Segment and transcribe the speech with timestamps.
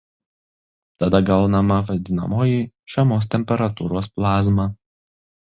[1.03, 2.57] Tada gaunama vadinamoji
[2.95, 4.69] "žemos temperatūros plazma".